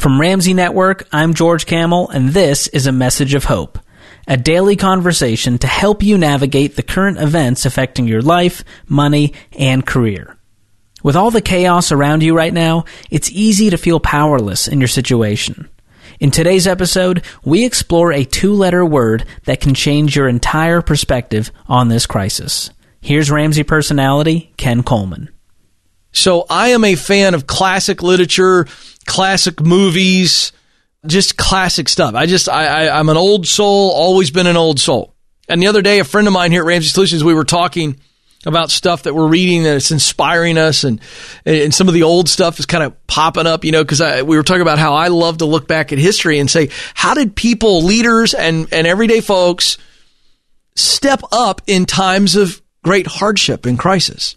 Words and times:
From 0.00 0.18
Ramsey 0.18 0.54
Network, 0.54 1.06
I'm 1.12 1.34
George 1.34 1.66
Kamel, 1.66 2.08
and 2.08 2.30
this 2.30 2.68
is 2.68 2.86
a 2.86 2.92
message 2.92 3.34
of 3.34 3.44
hope. 3.44 3.78
A 4.26 4.38
daily 4.38 4.74
conversation 4.74 5.58
to 5.58 5.66
help 5.66 6.02
you 6.02 6.16
navigate 6.16 6.74
the 6.74 6.82
current 6.82 7.18
events 7.18 7.66
affecting 7.66 8.08
your 8.08 8.22
life, 8.22 8.64
money, 8.88 9.34
and 9.58 9.86
career. 9.86 10.38
With 11.02 11.16
all 11.16 11.30
the 11.30 11.42
chaos 11.42 11.92
around 11.92 12.22
you 12.22 12.34
right 12.34 12.54
now, 12.54 12.86
it's 13.10 13.30
easy 13.30 13.68
to 13.68 13.76
feel 13.76 14.00
powerless 14.00 14.68
in 14.68 14.80
your 14.80 14.88
situation. 14.88 15.68
In 16.18 16.30
today's 16.30 16.66
episode, 16.66 17.22
we 17.44 17.66
explore 17.66 18.10
a 18.10 18.24
two 18.24 18.54
letter 18.54 18.86
word 18.86 19.26
that 19.44 19.60
can 19.60 19.74
change 19.74 20.16
your 20.16 20.28
entire 20.28 20.80
perspective 20.80 21.52
on 21.68 21.88
this 21.88 22.06
crisis. 22.06 22.70
Here's 23.02 23.30
Ramsey 23.30 23.64
personality, 23.64 24.54
Ken 24.56 24.82
Coleman. 24.82 25.28
So 26.12 26.46
I 26.50 26.68
am 26.68 26.84
a 26.84 26.94
fan 26.94 27.34
of 27.34 27.46
classic 27.46 28.02
literature, 28.02 28.66
classic 29.06 29.60
movies, 29.60 30.52
just 31.06 31.36
classic 31.36 31.88
stuff. 31.88 32.14
I 32.14 32.26
just, 32.26 32.48
I, 32.48 32.86
I, 32.86 32.98
I'm 32.98 33.08
an 33.08 33.16
old 33.16 33.46
soul, 33.46 33.90
always 33.90 34.30
been 34.30 34.46
an 34.46 34.56
old 34.56 34.80
soul. 34.80 35.14
And 35.48 35.62
the 35.62 35.66
other 35.66 35.82
day, 35.82 35.98
a 35.98 36.04
friend 36.04 36.26
of 36.26 36.32
mine 36.32 36.52
here 36.52 36.62
at 36.62 36.66
Ramsey 36.66 36.88
Solutions, 36.88 37.24
we 37.24 37.34
were 37.34 37.44
talking 37.44 38.00
about 38.46 38.70
stuff 38.70 39.02
that 39.02 39.14
we're 39.14 39.26
reading 39.26 39.64
that's 39.64 39.90
inspiring 39.90 40.56
us 40.56 40.84
and 40.84 41.00
and 41.44 41.74
some 41.74 41.88
of 41.88 41.94
the 41.94 42.04
old 42.04 42.28
stuff 42.28 42.58
is 42.58 42.64
kind 42.64 42.82
of 42.82 43.06
popping 43.06 43.46
up 43.46 43.64
you 43.64 43.72
know 43.72 43.84
because 43.84 44.00
we 44.22 44.36
were 44.36 44.42
talking 44.42 44.62
about 44.62 44.78
how 44.78 44.94
I 44.94 45.08
love 45.08 45.38
to 45.38 45.44
look 45.44 45.68
back 45.68 45.92
at 45.92 45.98
history 45.98 46.38
and 46.38 46.50
say 46.50 46.70
how 46.94 47.12
did 47.12 47.36
people 47.36 47.82
leaders 47.82 48.32
and 48.32 48.66
and 48.72 48.86
everyday 48.86 49.20
folks 49.20 49.76
step 50.74 51.20
up 51.32 51.60
in 51.66 51.84
times 51.84 52.34
of 52.34 52.62
great 52.82 53.06
hardship 53.06 53.66
and 53.66 53.78
crisis 53.78 54.36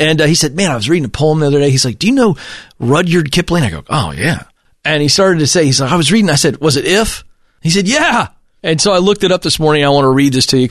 and 0.00 0.20
uh, 0.20 0.26
he 0.26 0.34
said 0.34 0.56
man 0.56 0.72
I 0.72 0.74
was 0.74 0.88
reading 0.88 1.04
a 1.04 1.10
poem 1.10 1.38
the 1.38 1.46
other 1.46 1.60
day. 1.60 1.70
He's 1.70 1.84
like 1.84 1.98
do 1.98 2.08
you 2.08 2.14
know 2.14 2.36
Rudyard 2.80 3.30
Kipling? 3.30 3.62
I 3.62 3.70
go 3.70 3.84
oh 3.88 4.10
yeah. 4.10 4.44
And 4.84 5.02
he 5.02 5.08
started 5.08 5.38
to 5.40 5.46
say 5.46 5.64
he's 5.66 5.80
like 5.80 5.92
I 5.92 5.96
was 5.96 6.10
reading 6.10 6.30
I 6.30 6.34
said 6.34 6.58
was 6.58 6.76
it 6.76 6.86
if? 6.86 7.22
He 7.62 7.70
said 7.70 7.86
yeah. 7.86 8.28
And 8.62 8.80
so 8.80 8.92
I 8.92 8.98
looked 8.98 9.24
it 9.24 9.32
up 9.32 9.42
this 9.42 9.60
morning. 9.60 9.84
I 9.84 9.88
want 9.90 10.04
to 10.04 10.10
read 10.10 10.32
this 10.32 10.46
to 10.46 10.58
you. 10.58 10.70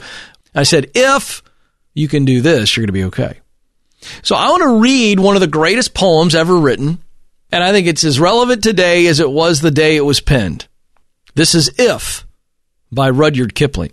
I 0.54 0.64
said 0.64 0.90
if 0.94 1.42
you 1.94 2.08
can 2.08 2.24
do 2.24 2.40
this, 2.40 2.76
you're 2.76 2.82
going 2.82 2.88
to 2.88 2.92
be 2.92 3.04
okay. 3.04 3.40
So 4.22 4.34
I 4.34 4.50
want 4.50 4.62
to 4.62 4.80
read 4.80 5.20
one 5.20 5.36
of 5.36 5.40
the 5.40 5.46
greatest 5.46 5.94
poems 5.94 6.34
ever 6.34 6.56
written, 6.56 6.98
and 7.52 7.62
I 7.62 7.72
think 7.72 7.86
it's 7.86 8.04
as 8.04 8.20
relevant 8.20 8.62
today 8.62 9.06
as 9.06 9.20
it 9.20 9.30
was 9.30 9.60
the 9.60 9.70
day 9.70 9.96
it 9.96 10.04
was 10.04 10.20
penned. 10.20 10.66
This 11.34 11.54
is 11.54 11.70
If 11.78 12.26
by 12.90 13.10
Rudyard 13.10 13.54
Kipling. 13.54 13.92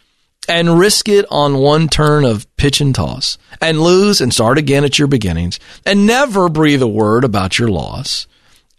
and 0.47 0.79
risk 0.79 1.07
it 1.07 1.25
on 1.29 1.57
one 1.57 1.87
turn 1.87 2.25
of 2.25 2.53
pitch 2.57 2.81
and 2.81 2.93
toss, 2.93 3.37
and 3.61 3.81
lose 3.81 4.21
and 4.21 4.33
start 4.33 4.57
again 4.57 4.83
at 4.83 4.97
your 4.97 5.07
beginnings, 5.07 5.59
and 5.85 6.05
never 6.05 6.49
breathe 6.49 6.81
a 6.81 6.87
word 6.87 7.23
about 7.23 7.59
your 7.59 7.69
loss, 7.69 8.27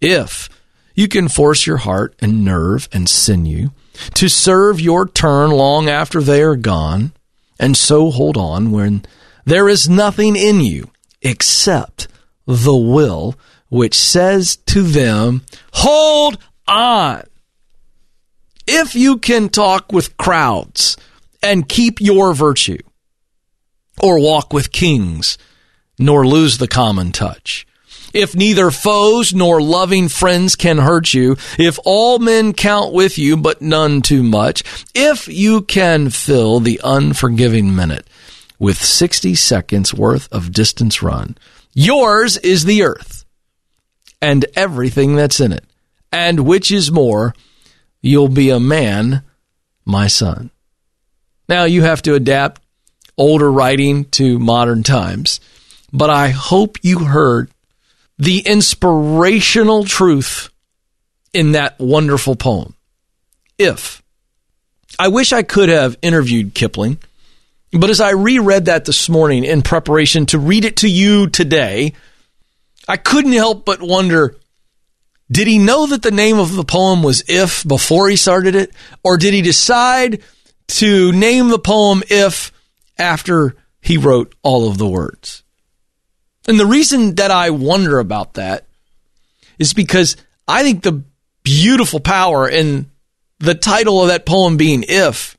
if 0.00 0.48
you 0.94 1.08
can 1.08 1.28
force 1.28 1.66
your 1.66 1.78
heart 1.78 2.14
and 2.20 2.44
nerve 2.44 2.88
and 2.92 3.08
sinew 3.08 3.70
to 4.14 4.28
serve 4.28 4.80
your 4.80 5.06
turn 5.06 5.50
long 5.50 5.88
after 5.88 6.20
they 6.20 6.42
are 6.42 6.56
gone, 6.56 7.12
and 7.58 7.76
so 7.76 8.10
hold 8.10 8.36
on 8.36 8.70
when 8.70 9.04
there 9.44 9.68
is 9.68 9.88
nothing 9.88 10.36
in 10.36 10.60
you 10.60 10.90
except 11.20 12.08
the 12.46 12.76
will 12.76 13.36
which 13.68 13.94
says 13.94 14.56
to 14.56 14.82
them, 14.82 15.42
hold 15.72 16.36
on. 16.68 17.22
If 18.66 18.94
you 18.94 19.18
can 19.18 19.48
talk 19.48 19.92
with 19.92 20.16
crowds 20.16 20.96
and 21.42 21.68
keep 21.68 22.00
your 22.00 22.34
virtue, 22.34 22.78
or 24.02 24.18
walk 24.18 24.52
with 24.52 24.72
kings, 24.72 25.38
nor 25.98 26.26
lose 26.26 26.58
the 26.58 26.68
common 26.68 27.12
touch, 27.12 27.66
if 28.12 28.34
neither 28.34 28.70
foes 28.70 29.34
nor 29.34 29.60
loving 29.60 30.08
friends 30.08 30.54
can 30.54 30.78
hurt 30.78 31.14
you, 31.14 31.36
if 31.58 31.78
all 31.84 32.18
men 32.18 32.52
count 32.52 32.92
with 32.92 33.18
you, 33.18 33.36
but 33.36 33.62
none 33.62 34.02
too 34.02 34.22
much, 34.22 34.62
if 34.94 35.28
you 35.28 35.62
can 35.62 36.10
fill 36.10 36.60
the 36.60 36.80
unforgiving 36.84 37.74
minute 37.74 38.06
with 38.58 38.76
60 38.76 39.34
seconds 39.34 39.94
worth 39.94 40.30
of 40.32 40.52
distance 40.52 41.02
run, 41.02 41.36
yours 41.74 42.36
is 42.38 42.64
the 42.64 42.82
earth 42.82 43.24
and 44.20 44.44
everything 44.54 45.16
that's 45.16 45.40
in 45.40 45.52
it. 45.52 45.64
And 46.12 46.40
which 46.46 46.70
is 46.70 46.92
more, 46.92 47.34
you'll 48.00 48.28
be 48.28 48.50
a 48.50 48.60
man, 48.60 49.22
my 49.84 50.06
son. 50.06 50.51
Now 51.48 51.64
you 51.64 51.82
have 51.82 52.02
to 52.02 52.14
adapt 52.14 52.60
older 53.16 53.50
writing 53.50 54.06
to 54.06 54.38
modern 54.38 54.82
times, 54.82 55.40
but 55.92 56.10
I 56.10 56.28
hope 56.28 56.78
you 56.82 57.00
heard 57.00 57.50
the 58.18 58.40
inspirational 58.40 59.84
truth 59.84 60.50
in 61.32 61.52
that 61.52 61.78
wonderful 61.78 62.36
poem. 62.36 62.74
If. 63.58 64.02
I 64.98 65.08
wish 65.08 65.32
I 65.32 65.42
could 65.42 65.68
have 65.68 65.96
interviewed 66.02 66.54
Kipling, 66.54 66.98
but 67.72 67.90
as 67.90 68.00
I 68.00 68.10
reread 68.10 68.66
that 68.66 68.84
this 68.84 69.08
morning 69.08 69.44
in 69.44 69.62
preparation 69.62 70.26
to 70.26 70.38
read 70.38 70.64
it 70.64 70.76
to 70.78 70.88
you 70.88 71.28
today, 71.28 71.94
I 72.86 72.98
couldn't 72.98 73.32
help 73.32 73.64
but 73.64 73.80
wonder 73.80 74.36
did 75.30 75.46
he 75.46 75.58
know 75.58 75.86
that 75.86 76.02
the 76.02 76.10
name 76.10 76.38
of 76.38 76.54
the 76.54 76.64
poem 76.64 77.02
was 77.02 77.24
If 77.26 77.66
before 77.66 78.10
he 78.10 78.16
started 78.16 78.54
it? 78.54 78.72
Or 79.02 79.16
did 79.16 79.32
he 79.32 79.40
decide 79.40 80.22
to 80.72 81.12
name 81.12 81.48
the 81.48 81.58
poem 81.58 82.02
If 82.08 82.52
after 82.98 83.56
he 83.80 83.98
wrote 83.98 84.34
all 84.42 84.68
of 84.68 84.78
the 84.78 84.88
words? 84.88 85.42
And 86.48 86.58
the 86.58 86.66
reason 86.66 87.16
that 87.16 87.30
I 87.30 87.50
wonder 87.50 87.98
about 87.98 88.34
that 88.34 88.66
is 89.58 89.74
because 89.74 90.16
I 90.48 90.62
think 90.62 90.82
the 90.82 91.04
beautiful 91.44 92.00
power 92.00 92.48
in 92.48 92.90
the 93.38 93.54
title 93.54 94.00
of 94.00 94.08
that 94.08 94.26
poem 94.26 94.56
being 94.56 94.84
if 94.88 95.36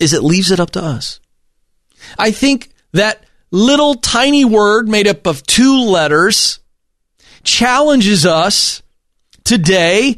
is 0.00 0.12
it 0.12 0.22
leaves 0.22 0.50
it 0.50 0.60
up 0.60 0.70
to 0.72 0.82
us. 0.82 1.20
I 2.18 2.30
think 2.30 2.70
that 2.92 3.24
little 3.50 3.94
tiny 3.94 4.44
word 4.44 4.88
made 4.88 5.06
up 5.06 5.26
of 5.26 5.42
two 5.44 5.82
letters 5.82 6.60
challenges 7.42 8.26
us 8.26 8.82
today 9.44 10.16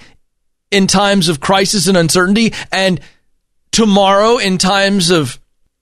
in 0.71 0.87
times 0.87 1.29
of 1.29 1.41
crisis 1.41 1.87
and 1.87 1.97
uncertainty 1.97 2.53
and 2.73 3.01
tomorrow 3.71 4.39
in 4.39 4.59
times 4.59 5.11
of 5.11 5.39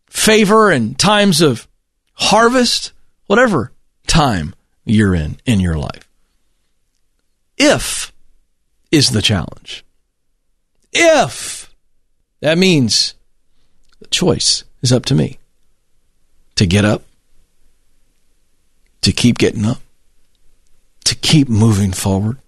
favor 0.08 0.70
and 0.70 0.98
times 0.98 1.40
of 1.40 1.68
harvest, 2.14 2.92
whatever 3.26 3.72
time 4.06 4.54
you're 4.84 5.14
in 5.14 5.38
in 5.44 5.60
your 5.60 5.76
life. 5.76 6.08
If 7.58 8.12
is 8.90 9.10
the 9.10 9.22
challenge. 9.22 9.84
If 10.92 11.74
that 12.40 12.58
means 12.58 13.14
the 14.00 14.06
choice 14.08 14.64
is 14.82 14.92
up 14.92 15.04
to 15.06 15.14
me 15.14 15.38
to 16.54 16.66
get 16.66 16.84
up, 16.84 17.02
to 19.02 19.12
keep 19.12 19.38
getting 19.38 19.66
up, 19.66 19.80
to 21.04 21.14
keep 21.14 21.48
moving 21.48 21.92
forward, 21.92 22.38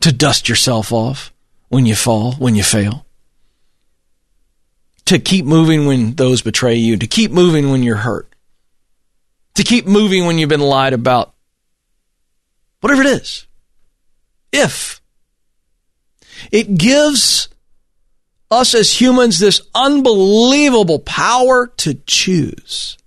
to 0.00 0.12
dust 0.12 0.48
yourself 0.48 0.92
off 0.92 1.32
when 1.68 1.86
you 1.86 1.94
fall, 1.94 2.32
when 2.32 2.54
you 2.54 2.62
fail, 2.62 3.04
to 5.08 5.18
keep 5.18 5.46
moving 5.46 5.86
when 5.86 6.14
those 6.16 6.42
betray 6.42 6.74
you, 6.74 6.98
to 6.98 7.06
keep 7.06 7.30
moving 7.30 7.70
when 7.70 7.82
you're 7.82 7.96
hurt, 7.96 8.30
to 9.54 9.64
keep 9.64 9.86
moving 9.86 10.26
when 10.26 10.36
you've 10.36 10.50
been 10.50 10.60
lied 10.60 10.92
about. 10.92 11.32
Whatever 12.80 13.00
it 13.00 13.22
is. 13.22 13.46
If 14.52 15.00
It 16.52 16.76
gives 16.76 17.48
us 18.50 18.74
as 18.74 19.00
humans 19.00 19.38
this 19.38 19.62
unbelievable 19.74 20.98
power 20.98 21.68
to 21.78 21.94
choose. 22.06 22.98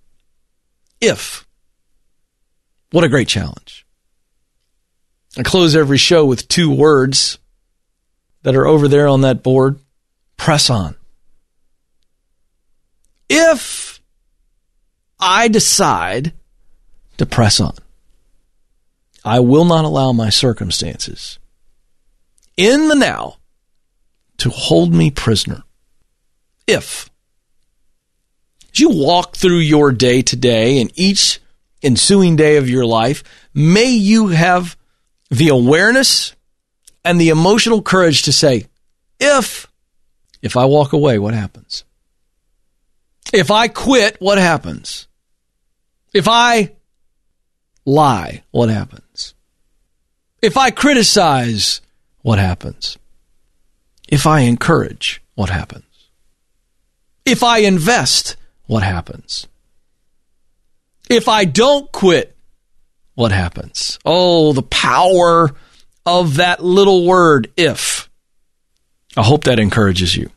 If. 1.00 1.46
What 2.92 3.04
a 3.04 3.10
great 3.10 3.28
challenge. 3.28 3.86
I 5.38 5.44
close 5.44 5.76
every 5.76 6.00
show 6.00 6.26
with 6.26 6.48
two 6.48 6.72
words 6.72 7.38
that 8.42 8.56
are 8.56 8.66
over 8.66 8.88
there 8.88 9.08
on 9.08 9.22
that 9.22 9.44
board. 9.44 9.80
Press 10.36 10.72
on. 10.72 10.96
If 13.34 14.02
I 15.20 15.48
decide 15.48 16.34
to 17.18 17.26
press 17.26 17.62
on, 17.62 17.76
I 19.24 19.40
will 19.40 19.64
not 19.64 19.86
allow 19.86 20.12
my 20.12 20.30
circumstances 20.30 21.40
in 22.58 22.90
the 22.90 22.96
now 22.96 23.38
to 24.40 24.50
hold 24.50 24.94
me 24.94 25.12
prisoner. 25.12 25.64
If 26.68 27.10
as 28.74 28.80
you 28.80 28.90
walk 28.90 29.38
through 29.38 29.60
your 29.60 29.94
day 29.94 30.22
today 30.22 30.82
and 30.82 30.92
each 30.96 31.40
ensuing 31.82 32.36
day 32.36 32.58
of 32.58 32.70
your 32.70 32.86
life, 32.86 33.24
may 33.54 33.92
you 33.92 34.28
have 34.28 34.76
the 35.30 35.50
awareness 35.50 36.36
and 37.06 37.20
the 37.20 37.30
emotional 37.30 37.82
courage 37.82 38.24
to 38.24 38.34
say, 38.34 38.66
if, 39.20 39.68
if 40.42 40.58
I 40.58 40.66
walk 40.66 40.92
away, 40.94 41.18
what 41.18 41.34
happens? 41.34 41.86
If 43.34 43.52
I 43.52 43.68
quit, 43.68 44.18
what 44.20 44.38
happens? 44.38 45.08
If 46.14 46.28
I 46.28 46.72
lie, 47.86 48.44
what 48.52 48.70
happens? 48.70 49.34
If 50.42 50.58
I 50.58 50.72
criticize, 50.72 51.82
what 52.22 52.40
happens? 52.40 52.98
If 54.10 54.28
I 54.28 54.42
encourage, 54.42 55.22
what 55.36 55.50
happens? 55.50 55.86
If 57.26 57.44
I 57.44 57.60
invest, 57.60 58.36
what 58.66 58.84
happens? 58.84 59.48
If 61.10 61.28
I 61.30 61.46
don't 61.46 61.92
quit, 61.92 62.36
what 63.16 63.32
happens? 63.32 64.00
Oh, 64.06 64.54
the 64.54 64.64
power 64.64 65.52
of 66.06 66.38
that 66.38 66.64
little 66.64 67.06
word, 67.06 67.52
if. 67.56 68.10
I 69.16 69.24
hope 69.24 69.44
that 69.44 69.60
encourages 69.60 70.16
you. 70.16 70.32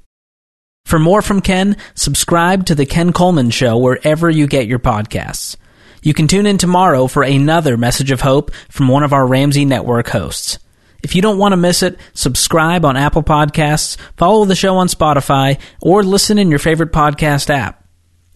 For 0.94 1.00
more 1.00 1.23
from 1.23 1.41
Ken, 1.41 1.76
subscribe 1.96 2.67
to 2.67 2.76
The 2.76 2.87
Ken 2.87 3.12
Coleman 3.12 3.50
Show 3.50 3.79
wherever 3.79 4.31
you 4.31 4.46
get 4.46 4.69
your 4.69 4.79
podcasts. 4.79 5.56
You 6.05 6.14
can 6.14 6.29
tune 6.29 6.46
in 6.46 6.56
tomorrow 6.56 7.08
for 7.08 7.25
another 7.25 7.76
message 7.76 8.12
of 8.12 8.20
hope 8.20 8.52
from 8.69 8.87
one 8.87 9.02
of 9.02 9.12
our 9.12 9.26
Ramsey 9.26 9.64
Network 9.64 10.11
hosts. 10.11 10.61
If 11.02 11.17
you 11.17 11.20
don't 11.20 11.38
want 11.38 11.50
to 11.50 11.56
miss 11.56 11.82
it, 11.82 11.99
subscribe 12.12 12.85
on 12.85 12.96
Apple 12.96 13.25
Podcasts, 13.25 13.96
follow 14.17 14.44
the 14.44 14.55
show 14.55 14.76
on 14.76 14.87
Spotify, 14.87 15.58
or 15.82 16.05
listen 16.05 16.38
in 16.38 16.49
your 16.49 16.61
favorite 16.61 16.93
podcast 16.93 17.50
app. 17.50 17.85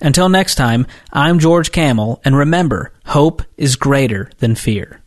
Until 0.01 0.29
next 0.29 0.57
time, 0.57 0.89
I'm 1.13 1.39
George 1.39 1.71
Kamel, 1.71 2.21
and 2.25 2.37
remember, 2.37 2.93
hope 3.07 3.41
is 3.57 3.77
greater 3.77 4.33
than 4.39 4.57
fear. 4.57 5.01